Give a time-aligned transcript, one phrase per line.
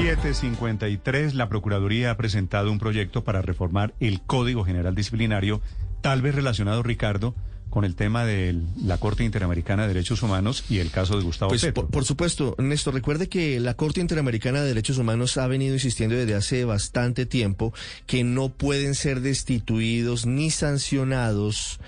[0.00, 5.60] 753, la Procuraduría ha presentado un proyecto para reformar el Código General Disciplinario,
[6.00, 7.34] tal vez relacionado, Ricardo,
[7.68, 11.50] con el tema de la Corte Interamericana de Derechos Humanos y el caso de Gustavo
[11.50, 11.82] pues, Petro.
[11.82, 16.16] Por, por, supuesto, Néstor, recuerde que la Corte Interamericana de Derechos Humanos ha venido insistiendo
[16.16, 17.74] desde hace bastante tiempo
[18.06, 21.78] que no pueden ser destituidos ni sancionados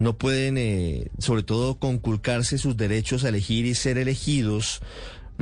[0.00, 4.80] no pueden, eh, sobre todo, conculcarse sus derechos a elegir y ser elegidos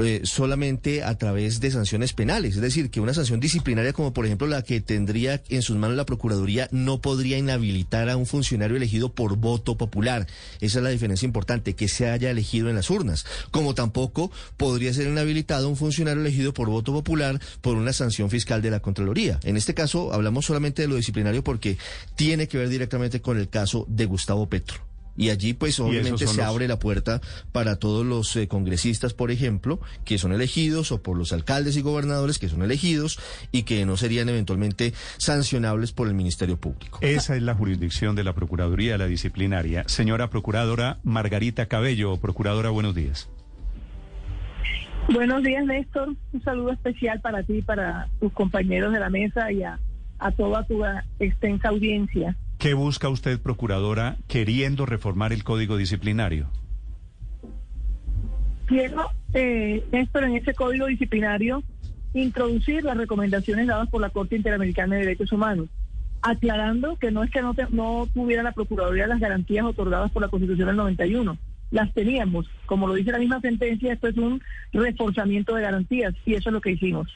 [0.03, 2.57] eh, solamente a través de sanciones penales.
[2.57, 5.97] Es decir, que una sanción disciplinaria como por ejemplo la que tendría en sus manos
[5.97, 10.27] la Procuraduría no podría inhabilitar a un funcionario elegido por voto popular.
[10.61, 13.27] Esa es la diferencia importante, que se haya elegido en las urnas.
[13.51, 18.63] Como tampoco podría ser inhabilitado un funcionario elegido por voto popular por una sanción fiscal
[18.63, 19.41] de la Contraloría.
[19.45, 21.79] En este caso hablamos solamente de lo disciplinario porque
[22.17, 24.90] tiene que ver directamente con el caso de Gustavo Petro.
[25.17, 26.47] Y allí, pues, obviamente se los...
[26.47, 27.21] abre la puerta
[27.53, 31.83] para todos los eh, congresistas, por ejemplo, que son elegidos, o por los alcaldes y
[31.83, 33.19] gobernadores que son elegidos
[33.53, 36.99] y que no serían eventualmente sancionables por el Ministerio Público.
[37.03, 39.85] Esa es la jurisdicción de la Procuraduría de la Disciplinaria.
[39.87, 43.29] Señora Procuradora Margarita Cabello, Procuradora, buenos días.
[45.13, 46.15] Buenos días, Néstor.
[46.33, 49.81] Un saludo especial para ti, para tus compañeros de la mesa y a,
[50.19, 50.83] a toda tu
[51.19, 52.37] extensa audiencia.
[52.61, 56.51] ¿Qué busca usted, procuradora, queriendo reformar el código disciplinario?
[58.67, 61.63] Quiero, eh, Néstor, en ese código disciplinario,
[62.13, 65.71] introducir las recomendaciones dadas por la Corte Interamericana de Derechos Humanos,
[66.21, 70.21] aclarando que no es que no, te, no tuviera la Procuraduría las garantías otorgadas por
[70.21, 71.39] la Constitución del 91.
[71.71, 72.47] Las teníamos.
[72.67, 74.43] Como lo dice la misma sentencia, esto es un
[74.75, 77.09] reforzamiento de garantías y eso es lo que hicimos.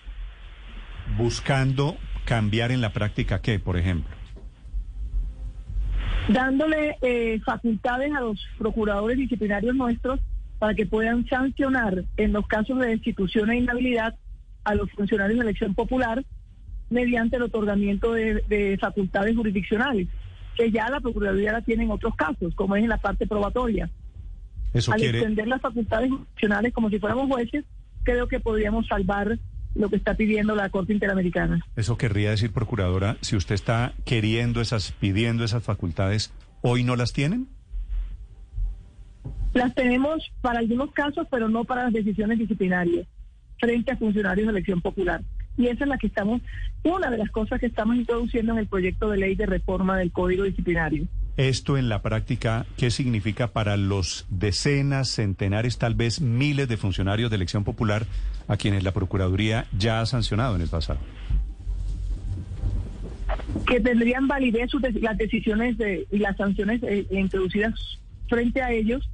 [1.18, 4.23] Buscando cambiar en la práctica qué, por ejemplo?
[6.28, 10.20] Dándole eh, facultades a los procuradores disciplinarios nuestros
[10.58, 14.14] para que puedan sancionar en los casos de destitución e inhabilidad
[14.64, 16.24] a los funcionarios de elección popular
[16.90, 20.08] mediante el otorgamiento de, de facultades jurisdiccionales,
[20.56, 23.90] que ya la Procuraduría la tiene en otros casos, como es en la parte probatoria.
[24.72, 25.18] Eso Al quiere...
[25.18, 27.64] extender las facultades jurisdiccionales como si fuéramos jueces,
[28.02, 29.38] creo que podríamos salvar
[29.74, 31.64] lo que está pidiendo la Corte Interamericana.
[31.76, 37.12] Eso querría decir, procuradora, si usted está queriendo esas, pidiendo esas facultades, ¿hoy no las
[37.12, 37.48] tienen?
[39.52, 43.06] Las tenemos para algunos casos, pero no para las decisiones disciplinarias
[43.60, 45.22] frente a funcionarios de elección popular.
[45.56, 46.42] Y esa es la que estamos,
[46.82, 50.10] una de las cosas que estamos introduciendo en el proyecto de ley de reforma del
[50.10, 51.06] Código Disciplinario.
[51.36, 57.28] Esto en la práctica, ¿qué significa para los decenas, centenares, tal vez miles de funcionarios
[57.28, 58.06] de elección popular
[58.46, 61.00] a quienes la Procuraduría ya ha sancionado en el pasado?
[63.66, 69.10] Que tendrían validez sus, las decisiones de, y las sanciones eh, introducidas frente a ellos,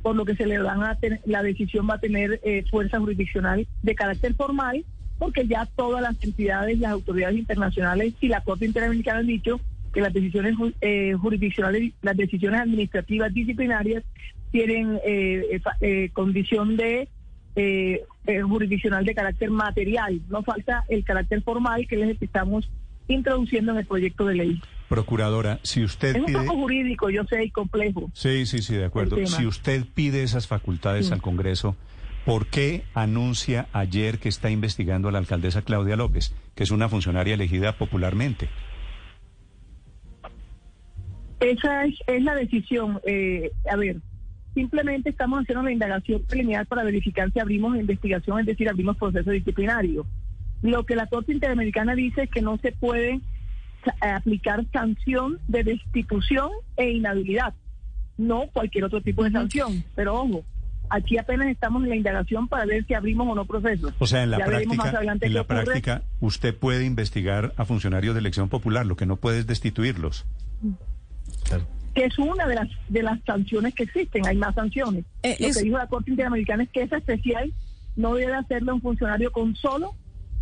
[0.00, 0.96] por lo que se le van a
[1.26, 4.86] la decisión va a tener eh, fuerza jurisdiccional de carácter formal,
[5.18, 9.60] porque ya todas las entidades, las autoridades internacionales y la Corte Interamericana han dicho
[9.98, 14.04] que las decisiones eh, jurisdiccionales, las decisiones administrativas disciplinarias
[14.52, 17.08] tienen eh, eh, condición de
[18.48, 20.20] jurisdiccional de carácter material.
[20.28, 22.70] No falta el carácter formal que es el que estamos
[23.08, 24.62] introduciendo en el proyecto de ley.
[24.88, 28.08] Procuradora, si usted es un poco jurídico, yo sé, y complejo.
[28.14, 29.16] Sí, sí, sí, de acuerdo.
[29.26, 31.12] Si usted pide esas facultades sí.
[31.12, 31.74] al Congreso,
[32.24, 36.88] ¿por qué anuncia ayer que está investigando a la alcaldesa Claudia López, que es una
[36.88, 38.48] funcionaria elegida popularmente?
[41.40, 43.00] Esa es, es la decisión.
[43.06, 43.98] Eh, a ver,
[44.54, 49.30] simplemente estamos haciendo la indagación preliminar para verificar si abrimos investigación, es decir, abrimos proceso
[49.30, 50.06] disciplinario.
[50.62, 53.20] Lo que la Corte Interamericana dice es que no se puede
[54.00, 57.54] aplicar sanción de destitución e inhabilidad,
[58.16, 59.84] no cualquier otro tipo de sanción.
[59.94, 60.44] Pero ojo,
[60.90, 63.92] aquí apenas estamos en la indagación para ver si abrimos o no procesos.
[63.98, 68.20] O sea, en la ya práctica, en la práctica usted puede investigar a funcionarios de
[68.20, 70.26] elección popular, lo que no puede es destituirlos.
[71.44, 71.66] Claro.
[71.94, 75.04] Que es una de las de las sanciones que existen, hay más sanciones.
[75.22, 75.56] Eh, Lo es...
[75.56, 77.52] que dijo la Corte Interamericana es que esa especial
[77.96, 79.94] no debe hacerlo un funcionario con solo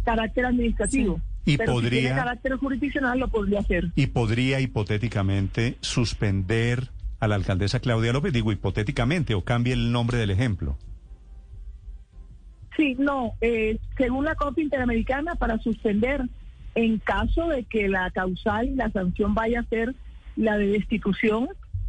[0.04, 1.16] carácter administrativo.
[1.16, 1.52] Sí.
[1.52, 3.92] Y pero podría, si tiene carácter jurisdiccional lo podría hacer.
[3.94, 6.90] Y podría hipotéticamente suspender
[7.20, 10.76] a la alcaldesa Claudia López, digo hipotéticamente, o cambie el nombre del ejemplo.
[12.76, 16.22] Sí, no, eh, según la Corte Interamericana, para suspender,
[16.74, 19.94] en caso de que la causal y la sanción vaya a ser
[20.36, 21.48] la de destitución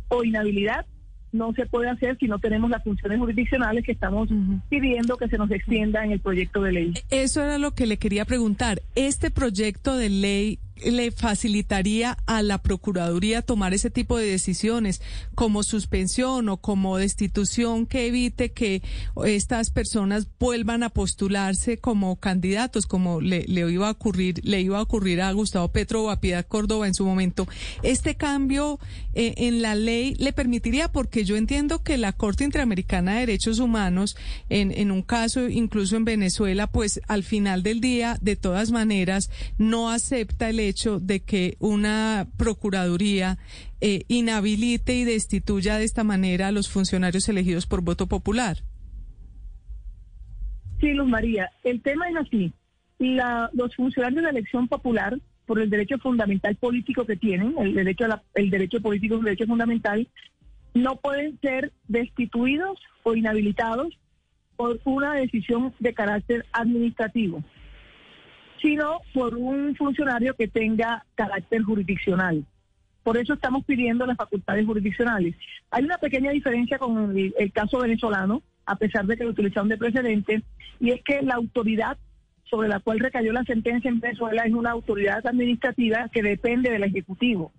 [0.10, 0.86] o inhabilidad,
[1.32, 4.62] no se puede hacer si no tenemos las funciones jurisdiccionales que estamos uh -huh.
[4.70, 6.94] pidiendo que se nos extienda en el proyecto de ley.
[7.10, 8.82] Eso era lo que le quería preguntar.
[8.96, 15.02] ¿Este proyecto de ley le facilitaría a la Procuraduría tomar ese tipo de decisiones
[15.36, 18.82] como suspensión o como destitución que evite que
[19.26, 24.82] estas personas vuelvan a postularse como candidatos como le, iba a ocurrir le iba a
[24.82, 27.48] ocurrir a Gustavo Petro o a Piedad Córdoba en su momento.
[27.84, 28.80] Este cambio
[29.14, 33.60] eh, en la ley le permitiría porque yo entiendo que la Corte Interamericana de Derechos
[33.60, 34.16] Humanos
[34.50, 39.30] en, en un caso incluso en Venezuela pues al final del día de todas maneras
[39.58, 43.38] no acepta el hecho de que una Procuraduría
[43.82, 48.58] eh, inhabilite y destituya de esta manera a los funcionarios elegidos por voto popular.
[50.80, 52.54] Sí, Luz María, el tema es así.
[53.00, 58.22] los funcionarios de elección popular, por el derecho fundamental político que tienen, el derecho, a
[58.36, 60.08] el derecho político es un derecho fundamental,
[60.74, 63.98] no pueden ser destituidos o inhabilitados
[64.58, 67.44] por una decisión de carácter administrativo
[68.62, 72.46] sino por un funcionario que tenga carácter jurisdiccional.
[73.04, 75.36] Por eso estamos pidiendo las facultades jurisdiccionales.
[75.72, 79.78] Hay una pequeña diferencia con el, caso venezolano, a pesar de que lo utilizaron de
[79.78, 80.44] precedente,
[80.80, 81.98] y es que la autoridad
[82.50, 86.84] sobre la cual recayó la sentencia en Venezuela es una autoridad administrativa que depende del
[86.84, 87.52] Ejecutivo.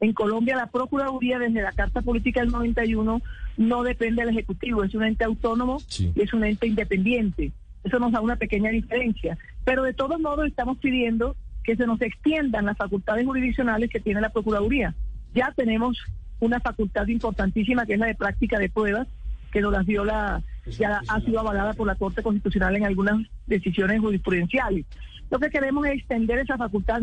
[0.00, 3.22] En Colombia la Procuraduría desde la Carta Política del 91
[3.56, 7.52] no depende del Ejecutivo, es un ente autónomo y es un ente independiente.
[7.84, 9.38] Eso nos da una pequeña diferencia.
[9.64, 14.20] Pero de todos modos estamos pidiendo que se nos extiendan las facultades jurisdiccionales que tiene
[14.20, 14.94] la Procuraduría.
[15.34, 15.98] Ya tenemos
[16.40, 19.08] una facultad importantísima que es la de práctica de pruebas,
[19.52, 23.26] que nos las dio la, ya ha sido avalada por la Corte Constitucional en algunas
[23.46, 24.86] decisiones jurisprudenciales.
[25.30, 27.02] Lo que queremos es extender esa facultad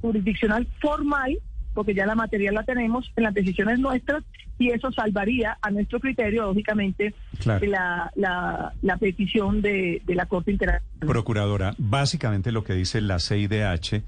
[0.00, 1.38] jurisdiccional formal
[1.74, 4.24] porque ya la material la tenemos en las decisiones nuestras
[4.58, 10.88] y eso salvaría a nuestro criterio, lógicamente, la, la, petición de, la Corte Internacional.
[11.00, 14.02] Procuradora, básicamente lo que dice la CIDH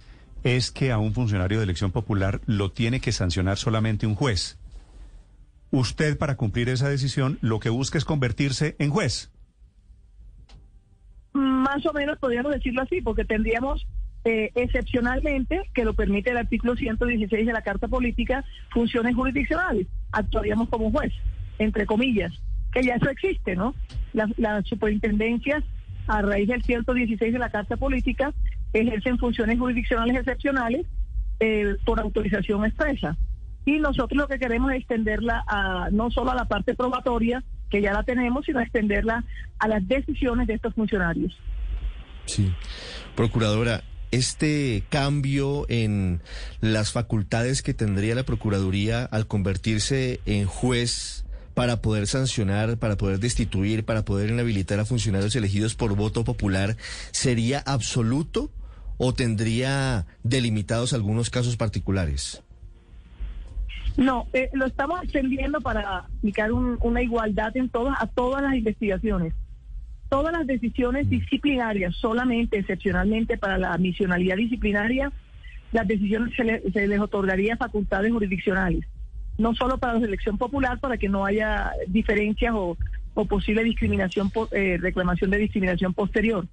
[0.45, 4.59] es que a un funcionario de elección popular lo tiene que sancionar solamente un juez.
[5.73, 9.33] Usted, para cumplir esa decisión, lo que busca es convertirse en juez.
[11.33, 13.87] Más o menos podríamos decirlo así, porque tendríamos
[14.29, 19.87] eh, excepcionalmente, que lo permite el artículo 116 de la Carta Política, funciones jurisdiccionales.
[20.11, 21.13] Actuaríamos como juez,
[21.61, 22.33] entre comillas,
[22.73, 23.77] que ya eso existe, ¿no?
[24.13, 25.63] Las, superintendencias,
[26.09, 28.35] a raíz del 116 de la Carta Política,
[28.73, 30.87] ejercen funciones jurisdiccionales excepcionales
[31.39, 33.17] eh, por autorización expresa.
[33.65, 37.81] Y nosotros lo que queremos es extenderla a, no solo a la parte probatoria, que
[37.81, 39.23] ya la tenemos, sino extenderla
[39.61, 41.39] a las decisiones de estos funcionarios.
[42.25, 42.53] Sí.
[43.15, 43.85] Procuradora,
[44.17, 46.21] este cambio en
[46.61, 51.25] las facultades que tendría la Procuraduría al convertirse en juez
[51.55, 56.77] para poder sancionar, para poder destituir, para poder inhabilitar a funcionarios elegidos por voto popular,
[57.13, 58.51] ¿sería absoluto
[58.99, 62.43] o tendría delimitados algunos casos particulares?
[63.97, 69.33] No, eh, lo estamos extendiendo para aplicar una igualdad en todas, a todas las investigaciones
[70.09, 75.13] todas las decisiones disciplinarias, solamente excepcionalmente para la misionalidad disciplinaria,
[75.73, 78.85] las decisiones se, les otorgaría facultades jurisdiccionales,
[79.39, 82.77] no solo para la selección popular, para que no haya diferencias o,
[83.29, 86.47] posible discriminación, eh, reclamación de discriminación posterior.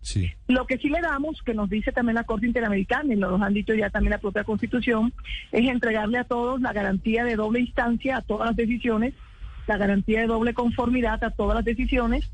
[0.48, 3.54] Lo que sí le damos, que nos dice también la Corte Interamericana, y nos han
[3.54, 5.14] dicho ya también la propia Constitución,
[5.52, 9.14] es entregarle a todos la garantía de doble instancia a todas las decisiones,
[9.68, 12.32] la garantía de doble conformidad a todas las decisiones,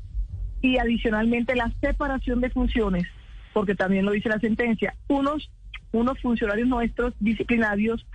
[0.62, 3.06] y adicionalmente la separación de funciones,
[3.52, 5.50] porque también lo dice la sentencia, unos,
[5.92, 8.06] unos funcionarios nuestros disciplinarios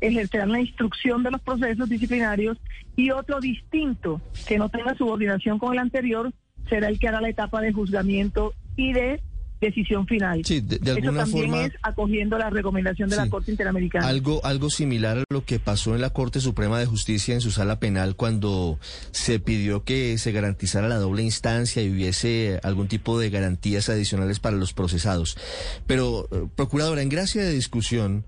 [0.00, 2.58] ejercerán la instrucción de los procesos disciplinarios
[2.96, 6.32] y otro distinto que no tenga subordinación con el anterior
[6.68, 9.20] será el que hará la etapa de juzgamiento y de
[9.60, 10.42] decisión final.
[10.44, 14.08] Sí, de, alguna Eso también es acogiendo la recomendación de la Corte Interamericana.
[14.08, 17.50] Algo, algo similar a lo que pasó en la Corte Suprema de Justicia en su
[17.50, 18.78] sala penal cuando
[19.10, 24.40] se pidió que se garantizara la doble instancia y hubiese algún tipo de garantías adicionales
[24.40, 25.36] para los procesados.
[25.86, 28.24] Pero, eh, Procuradora, en gracia de discusión,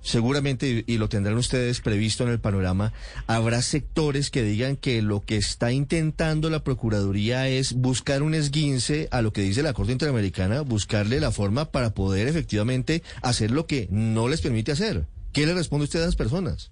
[0.00, 2.92] seguramente, y lo tendrán ustedes previsto en el panorama,
[3.26, 9.08] habrá sectores que digan que lo que está intentando la Procuraduría es buscar un esguince
[9.10, 13.66] a lo que dice la Corte Interamericana, buscarle la forma para poder efectivamente hacer lo
[13.66, 15.06] que no les permite hacer.
[15.32, 16.70] ¿Qué le responde usted a esas personas?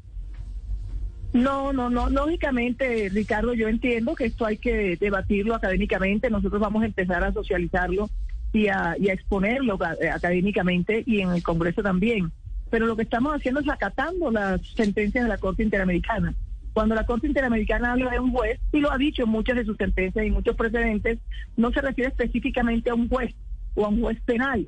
[1.32, 2.08] No, no, no.
[2.08, 6.30] Lógicamente, Ricardo, yo entiendo que esto hay que debatirlo académicamente.
[6.30, 8.08] Nosotros vamos a empezar a socializarlo
[8.52, 9.76] y a, y a exponerlo
[10.12, 12.30] académicamente y en el Congreso también
[12.74, 16.34] pero lo que estamos haciendo es acatando las sentencias de la Corte Interamericana.
[16.72, 19.64] Cuando la Corte Interamericana habla de un juez, y lo ha dicho en muchas de
[19.64, 21.20] sus sentencias y muchos precedentes,
[21.56, 23.32] no se refiere específicamente a un juez
[23.76, 24.66] o a un juez penal,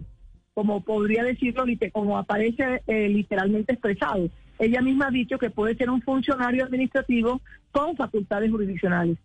[0.54, 4.30] como podría decirlo, como aparece eh, literalmente expresado.
[4.60, 7.40] Ella misma ha dicho que puede ser un funcionario administrativo
[7.72, 9.18] con facultades jurisdiccionales.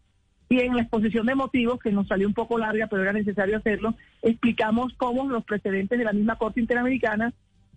[0.49, 3.57] Y en la exposición de motivos, que nos salió un poco larga, pero era necesario
[3.57, 7.31] hacerlo, explicamos cómo los precedentes de la misma Corte Interamericana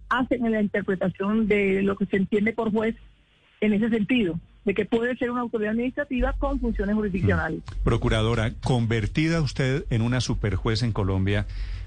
[0.09, 2.97] hacen en la interpretación de lo que se entiende por juez
[3.61, 7.61] en ese sentido, de que puede ser una autoridad administrativa con funciones jurisdiccionales.
[7.61, 7.85] Mm.
[7.85, 11.47] Procuradora, convertida usted en una superjuez en Colombia,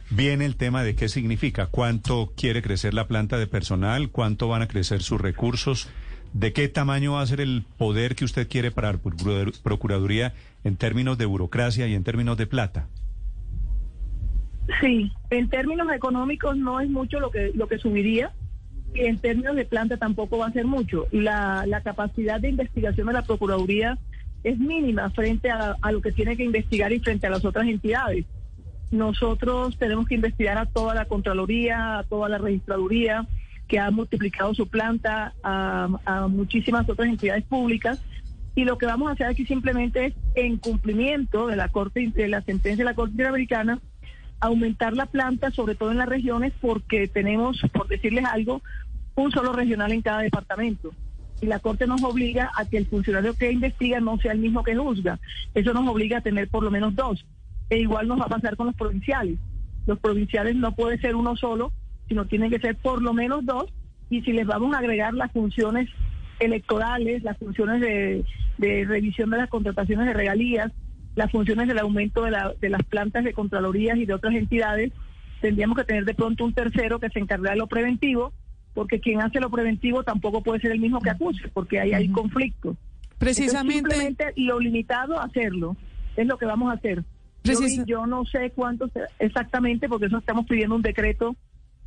[0.10, 4.62] viene el tema de qué significa, cuánto quiere crecer la planta de personal, cuánto van
[4.62, 5.90] a crecer sus recursos,
[6.34, 9.00] de qué tamaño va a ser el poder que usted quiere para la
[9.64, 10.34] Procuraduría
[10.64, 12.88] en términos de burocracia y en términos de plata.
[14.82, 18.32] Sí, en términos económicos no es mucho lo que lo que subiría
[18.94, 21.06] y en términos de planta tampoco va a ser mucho.
[21.12, 23.98] La, la capacidad de investigación de la Procuraduría
[24.44, 27.68] es mínima frente a, a lo que tiene que investigar y frente a las otras
[27.68, 28.26] entidades.
[28.92, 33.26] Nosotros tenemos que investigar a toda la Contraloría, a toda la Registraduría,
[33.68, 38.02] que ha multiplicado su planta, a, a muchísimas otras entidades públicas.
[38.56, 42.28] Y lo que vamos a hacer aquí simplemente es, en cumplimiento de la Corte de
[42.28, 43.80] la sentencia de la Corte Interamericana,
[44.39, 48.62] aumentar la planta, sobre todo en las regiones, porque tenemos, por decirles algo,
[49.15, 50.91] un solo regional en cada departamento.
[51.41, 54.63] Y la Corte nos obliga a que el funcionario que investiga no sea el mismo
[54.63, 55.20] que juzga.
[55.53, 57.25] Eso nos obliga a tener por lo menos dos.
[57.70, 59.38] E igual nos va a pasar con los provinciales.
[59.86, 61.72] Los provinciales no puede ser uno solo,
[62.08, 63.72] sino tienen que ser por lo menos dos.
[64.10, 65.89] Y si les vamos a agregar las funciones
[66.39, 68.25] electorales, las funciones de,
[68.58, 70.72] de revisión de las contrataciones de regalías,
[71.18, 74.94] las funciones del aumento de, la, de las plantas de Contralorías y de otras entidades,
[75.42, 78.34] tendríamos que tener de pronto un tercero que se encargue de lo preventivo,
[78.76, 82.10] porque quien hace lo preventivo tampoco puede ser el mismo que acuse, porque ahí hay
[82.10, 82.78] conflicto.
[83.18, 83.90] Precisamente.
[83.90, 85.76] simplemente lo limitado a hacerlo
[86.16, 87.04] es lo que vamos a hacer.
[87.44, 87.54] Yo,
[87.88, 91.36] yo, no sé cuánto exactamente, porque eso estamos pidiendo un decreto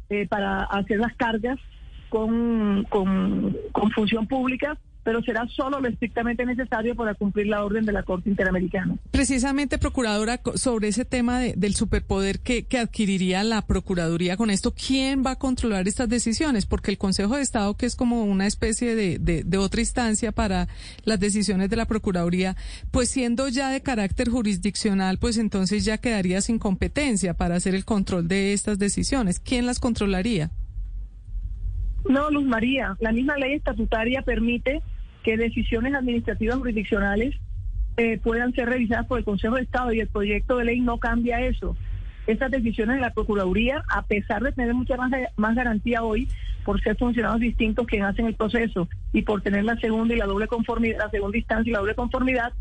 [0.08, 1.60] eh, para hacer las cargas
[2.08, 7.84] con, con, con función pública pero será solo lo estrictamente necesario para cumplir la orden
[7.84, 8.96] de la Corte Interamericana.
[9.10, 15.24] Precisamente, Procuradora, sobre ese tema del superpoder que, que, adquiriría la Procuraduría con esto, ¿quién
[15.24, 16.66] va a controlar estas decisiones?
[16.66, 20.32] Porque el Consejo de Estado, que es como una especie de, de, de otra instancia
[20.32, 20.68] para
[21.04, 22.56] las decisiones de la Procuraduría,
[22.90, 27.84] pues siendo ya de carácter jurisdiccional, pues entonces ya quedaría sin competencia para hacer el
[27.84, 29.40] control de estas decisiones.
[29.40, 30.50] ¿Quién las controlaría?
[32.08, 34.80] No, Luz María, la misma ley estatutaria permite
[35.22, 37.36] que decisiones administrativas jurisdiccionales
[37.96, 40.98] eh, puedan ser revisadas por el Consejo de Estado y el proyecto de ley no
[40.98, 41.76] cambia eso.
[42.26, 46.28] Estas decisiones de la Procuraduría, a pesar de tener mucha más, más garantía hoy
[46.64, 50.26] por ser funcionarios distintos quienes hacen el proceso y por tener la segunda y la
[50.26, 52.52] doble conformidad, la segunda instancia y la doble conformidad,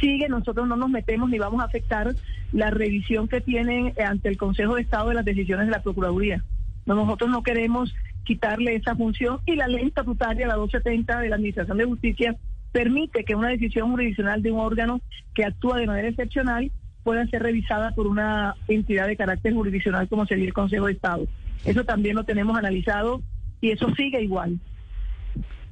[0.00, 2.14] sigue, nosotros no nos metemos ni vamos a afectar
[2.52, 6.42] la revisión que tienen ante el Consejo de Estado de las decisiones de la Procuraduría.
[6.86, 11.78] Nosotros no queremos quitarle esa función y la ley estatutaria, la 270 de la Administración
[11.78, 12.36] de Justicia,
[12.72, 15.00] permite que una decisión jurisdiccional de un órgano
[15.34, 16.70] que actúa de manera excepcional
[17.02, 21.26] pueda ser revisada por una entidad de carácter jurisdiccional como sería el Consejo de Estado.
[21.64, 23.22] Eso también lo tenemos analizado
[23.60, 24.60] y eso sigue igual.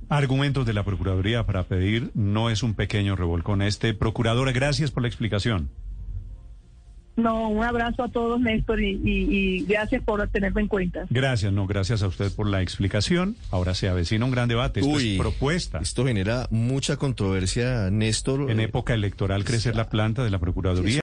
[0.08, 3.60] Argumentos de la Procuraduría para pedir no es un pequeño revolcón.
[3.60, 5.68] Este, Procuradora, gracias por la explicación.
[7.18, 11.04] No, un abrazo a todos, Néstor, y, gracias por tenerme en cuenta.
[11.10, 13.36] Gracias, no, gracias a usted por la explicación.
[13.50, 14.80] Ahora se avecina un gran debate.
[14.80, 15.80] Esto es propuesta.
[15.80, 18.50] Esto genera mucha controversia, Néstor.
[18.50, 20.88] En época electoral, crecer la planta de la Procuraduría.